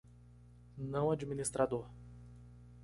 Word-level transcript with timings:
Não 0.79 1.11
administrador 1.11 1.87